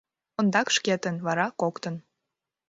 [0.39, 1.95] Ондак шкетын, вара— коктын.